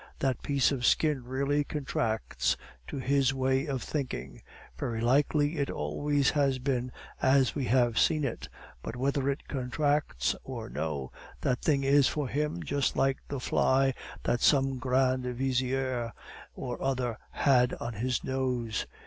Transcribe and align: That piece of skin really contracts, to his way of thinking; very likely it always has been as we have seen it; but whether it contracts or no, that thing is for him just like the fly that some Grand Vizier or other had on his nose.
That 0.17 0.41
piece 0.41 0.71
of 0.71 0.83
skin 0.83 1.25
really 1.25 1.63
contracts, 1.63 2.57
to 2.87 2.97
his 2.97 3.35
way 3.35 3.67
of 3.67 3.83
thinking; 3.83 4.41
very 4.75 4.99
likely 4.99 5.57
it 5.59 5.69
always 5.69 6.31
has 6.31 6.57
been 6.57 6.91
as 7.21 7.53
we 7.53 7.65
have 7.65 7.99
seen 7.99 8.23
it; 8.23 8.49
but 8.81 8.95
whether 8.95 9.29
it 9.29 9.47
contracts 9.47 10.35
or 10.43 10.71
no, 10.71 11.11
that 11.41 11.61
thing 11.61 11.83
is 11.83 12.07
for 12.07 12.27
him 12.27 12.63
just 12.63 12.95
like 12.97 13.17
the 13.27 13.39
fly 13.39 13.93
that 14.23 14.41
some 14.41 14.79
Grand 14.79 15.23
Vizier 15.35 16.13
or 16.55 16.81
other 16.81 17.19
had 17.29 17.75
on 17.75 17.93
his 17.93 18.23
nose. 18.23 18.87